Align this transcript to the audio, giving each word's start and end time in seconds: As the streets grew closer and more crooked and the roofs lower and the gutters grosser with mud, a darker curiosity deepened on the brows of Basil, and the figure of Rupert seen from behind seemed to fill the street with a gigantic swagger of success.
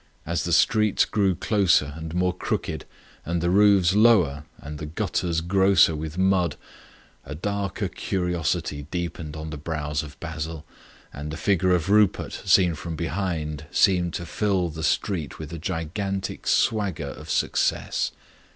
As 0.25 0.45
the 0.45 0.51
streets 0.51 1.05
grew 1.05 1.35
closer 1.35 1.93
and 1.95 2.15
more 2.15 2.33
crooked 2.33 2.85
and 3.23 3.39
the 3.39 3.51
roofs 3.51 3.93
lower 3.93 4.45
and 4.57 4.79
the 4.79 4.87
gutters 4.87 5.41
grosser 5.41 5.95
with 5.95 6.17
mud, 6.17 6.55
a 7.23 7.35
darker 7.35 7.87
curiosity 7.87 8.87
deepened 8.89 9.35
on 9.35 9.51
the 9.51 9.57
brows 9.59 10.01
of 10.01 10.19
Basil, 10.19 10.65
and 11.13 11.29
the 11.29 11.37
figure 11.37 11.75
of 11.75 11.91
Rupert 11.91 12.33
seen 12.45 12.73
from 12.73 12.95
behind 12.95 13.65
seemed 13.69 14.15
to 14.15 14.25
fill 14.25 14.69
the 14.69 14.81
street 14.81 15.37
with 15.37 15.53
a 15.53 15.59
gigantic 15.59 16.47
swagger 16.47 17.09
of 17.09 17.29
success. 17.29 18.11